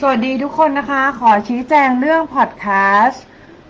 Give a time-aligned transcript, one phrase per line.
[0.00, 2.66] สวัสดีทุกคนนะคะ ขอชี้แจงเรื่องพอดแค
[3.04, 3.24] สต์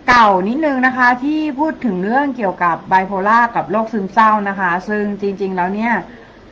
[0.08, 5.94] เก่านิดนึงนะคะ ที่พูดถึงเรื่องเกี่ยวกับไบโพล่ากับโรคซึมเศร้านะคะ ซึ่งจริงๆแล้วเนี่ย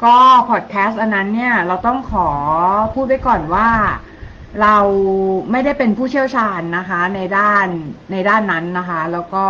[0.04, 0.16] ก็
[0.50, 2.28] พอดแคสต์อันนั้นเนี่ย เราต้องขอ
[2.94, 3.68] พูดไว้ก่อนว่า
[4.62, 4.76] เรา
[5.50, 7.66] ไม่ได้เป็นผู้เชี่ยวชาญนะคะ ในด้าน
[8.12, 9.46] ในด้านนั้นนะคะ แล้วก็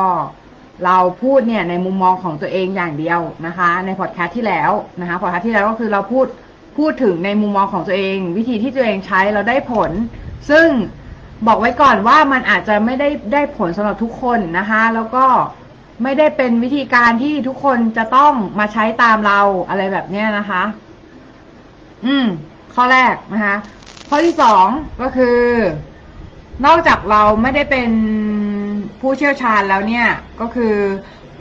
[0.85, 6.27] เราพูดเนี่ยในมุมมองของตัวเองอย่างเดียวนะคะ ในพอดแคสต์ที่แล้วนะคะพอดแคสต์ที่แล้วก็คือเราพูด
[6.77, 9.91] พูดถึงในมุมมองของตัวเอง วิธีที่ตัวเองใช้เราได้ผล
[10.51, 10.67] ซึ่ง
[11.47, 15.27] บอกไว้ก่อนว่ามันอาจจะไม่ได้ได้ผลสำหรับทุกคนนะคะ แล้วก็
[16.03, 20.63] ไม่ได้เป็นวิธีการที่ทุกคนจะต้องมาใช้ตามเราอะไรแบบเนี้ยนะคะ
[22.07, 22.27] อืม
[22.75, 23.57] ข้อแรกนะคะ
[24.09, 24.67] ข้อที่สอง
[25.03, 25.39] ก็คือ
[26.67, 27.91] นอกจากเราไม่ได้เป็น
[29.01, 30.09] ผู้เชี่ยวชาญแล้วเนี่ย
[30.41, 30.75] ก็คือ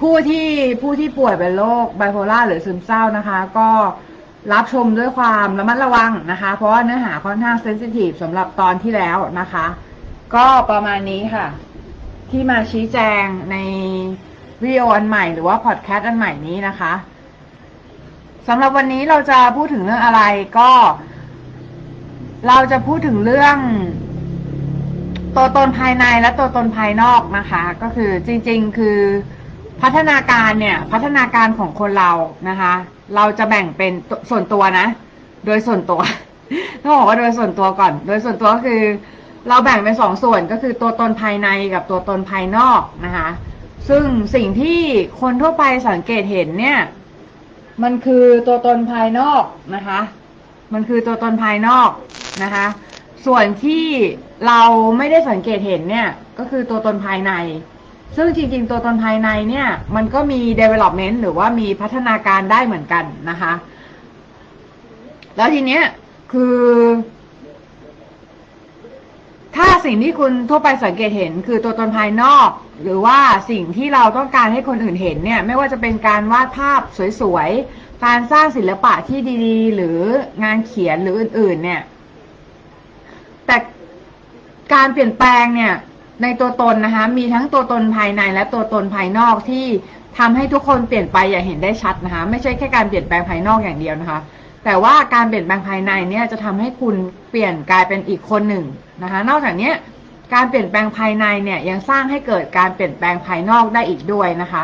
[0.01, 0.47] ผู้ที่
[0.81, 3.69] ผู้ที่ป่วยเป็นโรคไบโพล่าหรือซึมเศร้านะคะ ก็
[4.51, 9.65] รับชมด้วยความระมัดระวังนะคะ เพราะว่าเนื้อหาค่อนข้างเซนซิทีฟสำหรับตอนที่แล้วนะคะ
[10.35, 11.47] ก็ประมาณนี้ค่ะ
[12.29, 13.57] ที่มาชี้แจงใน
[14.63, 16.93] วิดีโออันใหม่หรือว่าพอดแคสต์อันใหม่นี้นะคะ
[18.47, 20.21] สำหรับวันนี้เราจะพูดถึงเรื่องอะไร
[20.59, 20.71] ก็
[22.47, 23.57] เราจะพูดถึงเรื่อง
[25.35, 28.99] ตัวตนภายในและตัวตนภายนอกนะคะ ก็คือจริง ๆ คือ
[29.81, 32.11] พัฒนาการเนี่ยพัฒนาการของคนเรา
[32.49, 32.73] นะคะ
[33.15, 33.91] เราจะแบ่งเป็น
[34.29, 34.87] ส่วนตัวนะ
[35.45, 36.01] โดยส่วนตัว
[36.83, 38.81] ต้องบอกว่าโดยส่วนตัวก่อน โดยส่วนตัวก็คือ
[39.47, 43.27] เราแบ่งเป็นสองส่วนก็คือตัวตนภายในกับตัวตนภายนอกนะคะ
[43.89, 44.03] ซึ่ง
[44.35, 44.79] สิ่งที่
[45.21, 46.79] คนทั่วไปสังเกตเห็นเนี่ย
[47.83, 49.43] มันคือตัวตนภายนอก
[49.75, 49.99] นะคะ
[50.73, 51.89] มันคือตัวตนภายนอก
[52.43, 52.65] นะคะ
[53.25, 53.85] ส่วนที่
[54.47, 54.61] เรา
[54.97, 56.07] ไม่ได้สังเกตเห็นเนี่ย
[56.39, 57.31] ก็คือตัวตนภายใน
[58.15, 63.53] ซึ่งจริงๆ ตัวตนภายในเนี่ย มันก็มี development หรือว่ามีพัฒนาการได้เหมือนกันนะคะ
[65.37, 65.83] แล้วทีเนี้ย
[66.31, 66.57] คือ
[69.55, 72.49] ถ้าสิ่งที่คุณทั่วไปสังเกตเห็น คือตัวตนภายนอก
[72.81, 73.19] หรือว่า
[73.49, 76.81] สิ่งที่เราต้องการให้คนอื่นเห็นเนี่ย ไม่ว่าจะเป็นการวาดภาพ
[77.21, 79.99] สวยๆ การสร้างศิลปะที่ดีๆ หรือ
[80.43, 81.81] งานเขียนหรืออื่น ๆ เนี่ย
[83.45, 83.57] แต่
[84.73, 85.73] การเปลี่ยนแปลงเนี่ย
[86.21, 89.65] ในตัวตนนะคะ มีทั้งตัวตนภายในและตัวตนภายนอกที่
[90.19, 94.19] ทำให้ทุกคนเปลี่ยนไปอย่างเห็นได้ชัดนะคะ ไม่ใช่แค่การเปลี่ยนแปลงภายนอกอย่างเดียวนะคะ
[94.65, 96.95] แต่ว่าการเปลี่ยนแปลงภายในเนี่ยจะทำให้คุณ
[97.29, 98.65] เปลี่ยนกลายเป็นอีกคนหนึ่ง
[99.03, 99.71] นะคะ นอกจากนี้
[100.33, 104.63] การเปลี่ยนแปลงภายในเนี่ยยังสร้างให้เกิดการเปลี่ยนแปลงภายนอกได้อีกด้วยนะคะ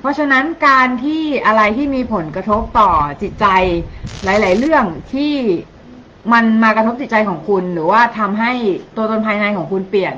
[0.00, 2.90] เพราะฉะนั้นการที่อะไรที่มีผลกระทบต่อ
[3.22, 3.46] จิตใจ
[4.24, 4.84] หลาย ๆ เรื่อง
[5.14, 5.34] ที่
[6.32, 8.52] มันมากระทบจิตใจของคุณ หรือว่าทำให้
[8.96, 10.14] ตัวตนภายในของคุณเปลี่ยน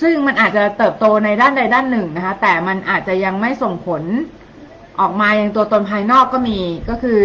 [0.00, 4.02] ซึ่งมันอาจจะเติบโตในด้านใดด้านหนึ่งนะคะ แต่มันอาจจะยังไม่ส่งผล
[5.00, 7.22] ออกมาอย่างตัวตนภายนอกก็มีก็คือ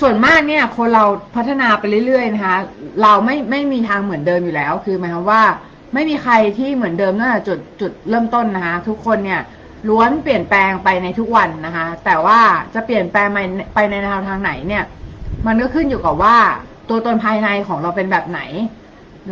[0.00, 1.04] ส่วนมากเนี่ย คนเรา
[1.36, 2.56] พัฒนาไปเรื่อยๆนะคะ
[3.02, 5.42] เราไม่ไม่มีทางเหมือนเดิมอยู่แล้ว คือหมายความว่า
[5.94, 9.40] ไม่มีใครที่เหมือนเดิมตั้งแต่จุดจุดเริ่มต้นนะคะ ทุกคนเนี่ย
[9.88, 12.40] ล้วนเปลี่ยนแปลงไปในทุกวันนะคะ แต่ว่า
[12.74, 13.28] จะเปลี่ยนแปลง
[13.74, 14.84] ไปในแนวทางไหนเนี่ย
[15.46, 16.36] มันก็ขึ้นอยู่กับว่า
[16.88, 18.40] ตัวตนภายในของเราเป็นแบบไหน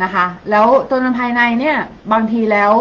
[0.01, 1.77] นะคะ แล้วตัวตนภายในเนี่ย
[2.11, 2.73] บางทีแล้ว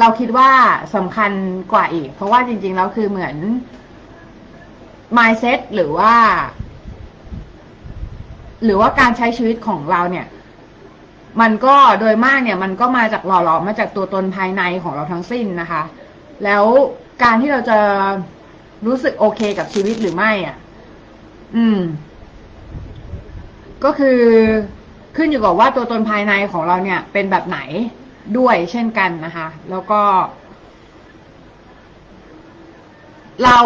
[0.00, 0.50] เราคิดว่า
[0.94, 1.32] สำคัญ
[1.72, 3.36] กว่าอีก เพราะว่าจริง ๆ แล้วคือเหมือน
[5.16, 6.14] mindset หรือว่า
[8.64, 10.26] หรือว่าการใช้ชีวิตของเราเนี่ย
[11.40, 15.82] มันก็โดยมากเนี่ย มันก็มาจากหล่อหลอมมาจากตัวตนภายในของเราทั้งสิ้นนะคะ
[16.44, 16.64] แล้ว
[17.22, 17.78] การที่เราจะ
[18.86, 20.56] รู้สึกโอเคกับชีวิตหรือไม่อะ
[21.56, 21.80] อืม
[23.84, 24.20] ก็คือ
[25.16, 27.58] ขึ้นอยู่กับว่าตัวตนภายในของเราเนี่ย เป็นแบบไหน
[28.38, 30.00] ด้วยเช่นกันนะคะ แล้วก็
[33.44, 33.58] เรา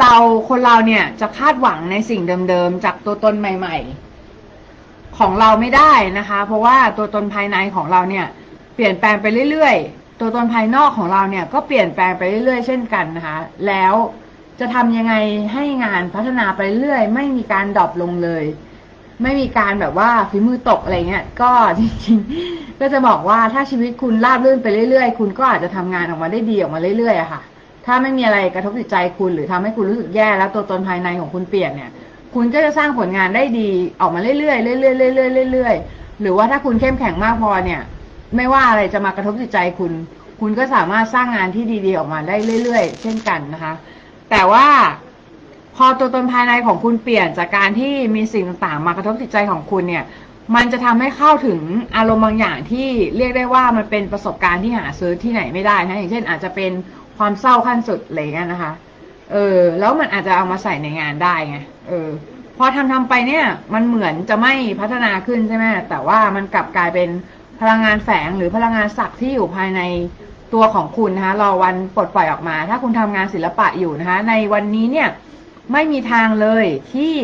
[0.00, 0.14] เรา
[0.48, 3.76] คนเราเนี่ย จะคาดหวังในสิ่งเดิมๆจากตัวตนใหม่
[4.48, 8.26] ๆ ของเราไม่ได้นะคะ เพราะว่าตัวตนภายในของเราเนี่ย
[8.74, 13.36] เปลี่ยนแปลงไปเรื่อยๆ ตัวตนภายนอกของเราเนี่ย ก็เปลี่ยนแปลงไปเรื่อยๆ เช่นกันนะคะ
[13.66, 13.94] แล้ว
[14.60, 15.14] จะทำยังไง
[15.52, 18.44] ให้งานพัฒนาไปเรื่อยไม่มีการดรอปลงเลย
[19.22, 27.40] ไม่มีการแบบว่าฝีมือตกอะไรเงี้ย ก็จริงๆ ก็จะบอกว่าถ้าชีวิตคุณราบรื่นไปเรื่อยๆ คุณก็อาจจะทำงานออกมาได้ดีออกมาเรื่อยๆอะค่ะ
[27.86, 31.90] ถ้าไม่มีอะไรกระทบจิตใจคุณหรือทำให้คุณรู้สึกแย่แล้วตัวตนภายในของคุณเปลี่ยนเนี่ย
[32.34, 33.68] คุณก็จะสร้างผลงานได้ดี
[34.00, 37.80] ออกมาเรื่อยๆเรื่อยๆเรื่อยๆเรื่อยๆหรือว่าถ้าคุณเข้มแข็งมากพอเนี่ย
[38.36, 39.92] ไม่ว่าอะไรจะมากระทบจิตใจคุณ
[40.40, 43.72] คุณก็สามารถสร้างงานที่ดีๆออกมาได้เรื่อย ๆ เช่นกันนะคะ
[44.30, 44.66] แต่ว่า
[45.76, 50.04] พอตัวตนภายในของคุณเปลี่ยนจากการที่มีสิ่งต่างๆ มากระทบจิตใจของคุณเนี่ย
[50.54, 51.60] มันจะทำให้เข้าถึง
[51.96, 56.72] อารมณ์บางอย่างที่เรียกได้ว่ามันเป็นประสบการณ์ที่หาซื้อที่ไหนไม่ได้นะอย่างเช่น อาจจะเป็น
[57.18, 58.72] ความเศร้าขั้นสุดอะไรเงี้ยนะคะ
[59.32, 61.58] เออ แล้วมันอาจจะเอามาใส่ในงานได้ไง
[61.88, 62.08] เออ
[62.58, 67.08] พอทำทำไปเนี่ย มันเหมือนจะไม่พัฒนาขึ้นใช่ไหมแต่ว่ามันกลับกลายเป็น
[67.60, 69.80] พลังงานแฝงหรือพลังงานศักดิ์ที่อยู่ภายใน
[70.54, 75.08] ตัวของคุณนะคะ รอวันปลดปล่อยออกมา ถ้าคุณทำงานศิลปะอยู่นะคะ ในวันนี้เนี่ย
[75.72, 77.14] ไม่มีทางเลยที่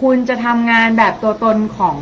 [0.00, 1.98] คุณจะทำงานแบบตัวตนของ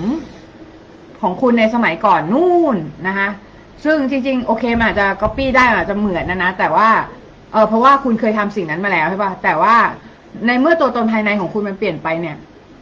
[1.21, 2.77] ของคุณในสมัยก่อนนู่น
[3.07, 3.29] นะคะ
[3.85, 6.89] ซึ่งจริง ๆ โอเคมันอาจจะก๊อปปี้ได้อาจจะเหมือนนะนะ แต่ว่า
[7.53, 9.77] เออเพราะว่าคุณเคยทำสิ่งนั้นมาแล้วใช่ปะแต่ว่า
[10.47, 12.37] ในเมื่อตัวตนภายในของคุณมันเปลี่ยนไปเนี่ย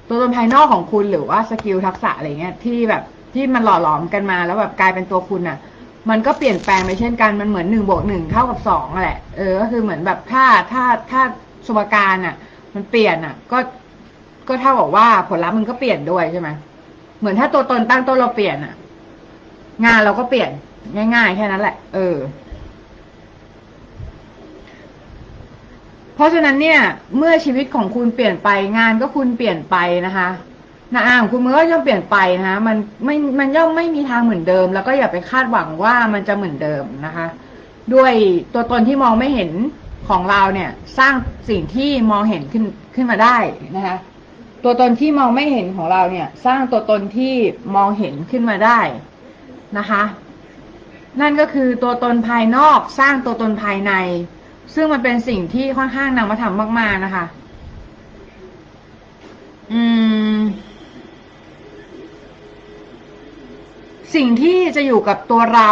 [0.09, 3.03] ตัวตนภายนอกของคุณหรือว่า skill ทักษะอะไรเงี้ยที่แบบ
[3.35, 5.59] ที่มันหล่อหลอมกันมาแล้วแบบกลายเป็นตัวคุณอะ
[6.11, 11.23] มันก็เปลี่ยนแปลงไปเช่นกันมันเหมือนหนึ่งบวกหนึ่งเท่ากับสองแหละเออก็คือเหมือนแบบถ้าถ้าถ้า
[11.69, 12.35] สมการอะ
[12.75, 13.59] มันเปลี่ยนอะ ก็
[14.49, 16.49] ก็เท่ากับว่าผลลัพธ์มันก็เปลี่ยนด้วยใช่ไหม
[17.19, 18.75] เหมือนถ้าตัวตนตั้งต้นเราเปลี่ยนอะ
[19.85, 20.51] งานเราก็เปลี่ยน
[21.15, 22.17] ง่ายๆแค่นั้นแหละ เออ
[26.15, 26.81] เพราะฉะนั้นเนี่ย
[27.17, 28.49] เมื่อชีวิตของคุณเปลี่ยนไป
[28.79, 29.77] งานก็คุณเปลี่ยนไป
[30.07, 30.29] นะคะ
[30.95, 37.27] นะอ่าของคุณมันก็ย่อมเปลี่ยนไปนะคะมันไม่มันย่อมไม่มีทางเหมือนเดิม แล้วก็อย่าไปคาดหวังว่ามันจะเหมือนเดิมนะคะ
[37.95, 38.13] ด้วย
[38.55, 39.51] ตัวตนที่มองไม่เห็น
[40.09, 41.15] ของเราเนี่ยสร้าง
[41.49, 42.65] สิ่งที่มองเห็นขึ้น
[42.95, 43.37] ขึ้นมาได้
[43.77, 43.97] นะคะ
[44.65, 47.35] ตัวตนที่มองไม่เห็นของเราเนี่ย สร้างตัวตนที่
[47.77, 48.81] มองเห็นขึ้นมาได้
[49.79, 50.03] นะคะ
[51.21, 53.93] นั่นก็คือตัวตนภายนอกสร้างตัวตนภายใน
[54.75, 57.25] ซึ่งมันเป็นสิ่งที่ค่อนข้างนำมาทำมาก ๆนะคะ
[59.73, 59.83] อื
[60.37, 60.39] ม
[64.15, 65.71] สิ่งที่จะอยู่กับตัวเรา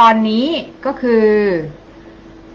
[0.00, 0.46] ตอนนี้
[0.86, 1.26] ก็คือ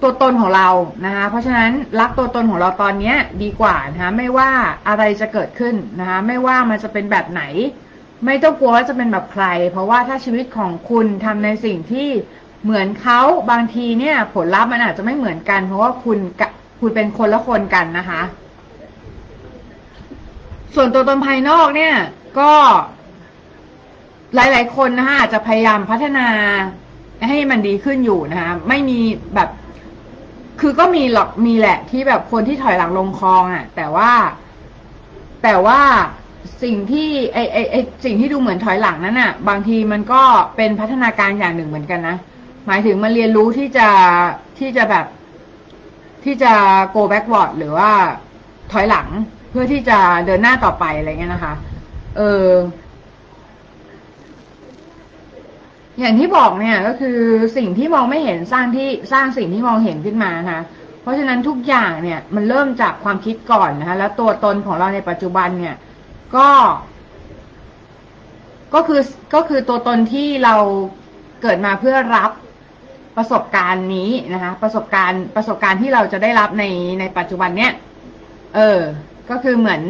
[0.01, 0.69] ตัวตนของเรา
[1.05, 3.13] นะคะเพราะฉะนั้นรักตัวตนของเราตอนนี้
[3.43, 4.49] ดีกว่านะคะไม่ว่า
[4.87, 7.43] อะไรจะเกิดขึ้นนะคะไม่ว่ามันจะเป็นแบบไหน
[8.25, 12.09] ไม่ต้องกลัวว่าจะเป็นแบบใคร เพราะว่าถ้าชีวิตของคุณทำในสิ่งที่
[12.63, 16.17] เหมือนเขาบางทีเนี่ย ผลลัพธ์มันอาจจะไม่เหมือนกัน เพราะว่าคุณ
[16.79, 18.21] คุณเป็นคนละคนกันนะคะ
[20.75, 21.95] ส่วนตัวตนภายนอกเนี่ย
[22.39, 22.51] ก็
[24.35, 26.27] หลาย ๆ คนนะคะอาจจะพยายามพัฒนา
[27.27, 28.99] ให้มันดีขึ้นอยู่นะคะไม่มี
[29.35, 29.49] แบบ
[30.59, 34.11] คือก็มีหรอกมีแหละที่แบบคนที่ถอยหลังลงคลองอะ่ะ แต่ว่า
[35.43, 35.79] แต่ว่า
[36.63, 37.75] สิ่งที่ไอไอไอ
[38.05, 40.21] สิ่งที่ดูเหมือนถอยหลังนั้นอะ่ะ บางทีมันก็
[40.55, 42.17] เป็นพัฒนาการอย่างหนึ่งเหมือนกันนะ
[42.67, 43.89] หมายถึงมันเรียนรู้ที่จะ
[44.59, 45.05] ที่จะแบบ
[46.23, 46.53] ที่จะ
[46.95, 47.91] go backward หรือว่า
[48.71, 49.07] ถอยหลัง
[49.49, 51.53] เพื่อที่จะเดินหน้าต่อไปอะไรเงี้ยนะคะ
[52.17, 52.47] เออ
[55.99, 57.17] อย่างที่บอกเนี่ยก็คือ
[57.57, 60.61] สิ่งที่มองไม่เห็นสร้างที่สร้างสิ่งที่มองเห็นขึ้นมานะคะ
[61.01, 65.75] เพราะฉะนั้นทุกอย่างเนี่ยมันเริ่มจากความคิดก่อนนะคะแล้วตัวตนของเราในปัจจุบันเนี่ย
[66.35, 66.49] ก็
[68.73, 69.01] ก็คือ
[69.35, 70.55] ก็คือตัวตนที่เรา
[71.41, 72.31] เกิดมาเพื่อรับ
[73.17, 76.65] ประสบการณ์นี้นะคะ ประสบการณ์ประสบการณ์ที่เราจะได้รับใน
[76.99, 77.71] ในปัจจุบันเนี้ย
[78.55, 78.79] เออ
[79.29, 79.81] ก็คือเหมือน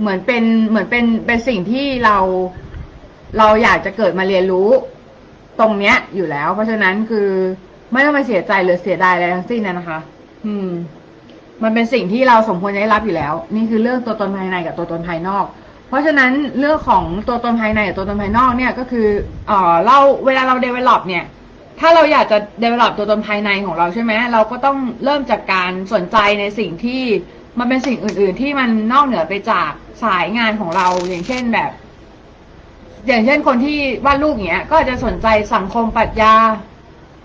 [0.00, 2.16] เหมือนเป็นเหมือนเป็นเป็นสิ่งที่เรา
[3.38, 4.70] เราอยากจะเกิดมาเรียนรู้
[5.60, 7.28] ตรงเนี้ยอยู่แล้ว เพราะฉะนั้นคือ
[7.92, 9.98] ไม่ต้องไปเสียใจหรือเสียดายอะไรทั้งสิ้นนะคะ
[10.46, 10.70] อืม
[11.62, 15.44] มันเป็นสิ่งที่เราสมควรจะได้รับอยู่แล้ว นี่คือเรื่องตัวตนภายในกับตัวตนภายนอก
[15.88, 19.08] เพราะฉะนั้นเรื่องของตัวตนภายในกับตัวตนภายนอกเนี่ยก็คือ
[19.48, 21.24] เอ่อเราเวลาเรา develop เนี่ย
[21.80, 27.02] ถ้าเราอยากจะ develop ตัวตนภายในของเราใช่ไหมเราก็ต้องเริ่มจากการสนใจในสิ่งที่
[27.58, 29.70] มันเป็นสิ่งอื่น ๆ ที่มันนอกเหนือไปจาก
[30.04, 31.70] สายงานของเราอย่างเช่นแบบ
[33.06, 36.34] อย่างเช่นคนที่วาดรูปอย่างเงี้ย ก็อาจจะสนใจสังคมปรัชญา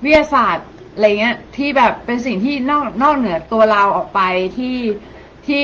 [0.03, 4.21] วิทยาศาสตร์อะไรเงี้ย ที่แบบเป็นสิ่งที่นอกนอกเหนือตัวเราออกไป
[4.57, 4.77] ที่
[5.48, 5.63] ที่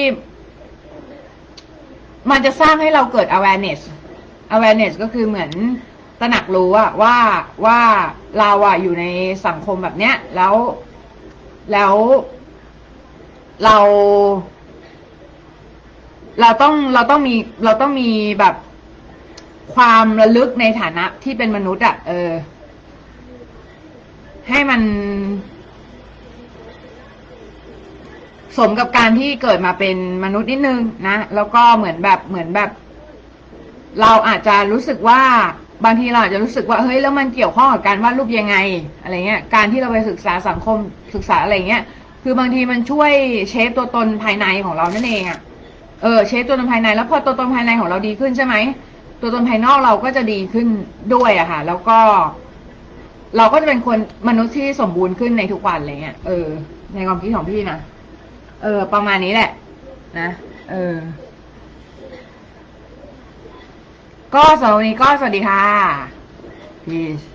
[2.29, 3.81] มันจะสร้างให้เราเกิด awareness
[4.55, 5.51] awareness ก็คือเหมือน
[6.19, 7.17] ตระหนักรู้อะว่า
[7.65, 7.79] ว่า
[8.39, 9.05] เราอะอยู่ใน
[9.45, 10.55] สังคมแบบเนี้ย แล้ว
[11.71, 11.93] แล้ว
[13.63, 13.77] เรา
[16.41, 18.55] เราต้องเราต้องมีเราต้องมีแบบ
[19.73, 22.31] ความระลึกในฐานะที่เป็นมนุษย์อะเออ
[24.49, 24.81] ให้มัน
[28.57, 32.69] สมกับการที่เกิดมาเป็นมนุษย์นิดนึงนะแล้วก็เหมือนแบบเหมือนแบบ
[34.01, 35.21] เราอาจจะรู้สึกว่า
[35.85, 38.55] บางทีเราอาจจะรู้สึกว่าเฮ้ยแล้วมันเกี่ยวข้องกับการวาดรูปยังไง
[39.01, 40.77] อะไรเงี้ย การที่เราไปศึกษาสังคม
[41.15, 41.83] ศึกษาอะไรเงี้ย
[42.23, 43.11] คือบางทีมันช่วย
[43.49, 45.39] เชฟตัวตนภายในของเรานั่นเองอะ
[46.03, 48.55] เออเชฟตัวตนภายในแล้วพอตัวตนภายในของเราดีขึ้นใช่ไหม
[49.25, 50.67] ตัวตนภายนอกเราก็จะดีขึ้น
[51.13, 51.99] ด้วยอะค่ะ แล้วก็
[53.37, 56.47] เราก็จะเป็นคนมนุษย์ที่สมบูรณ์ขึ้นในทุกวันอะไรเงี้ยเออ
[56.95, 57.77] ในความคิดของพี่นะ
[58.63, 59.49] เออ ประมาณนี้แหละ
[60.19, 60.29] นะ
[60.71, 60.95] เออ
[64.35, 65.61] ก็สำหรับวันนี้ก็สวัสดีค่ะ
[66.85, 67.25] peace